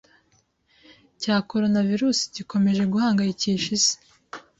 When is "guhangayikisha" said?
2.93-3.67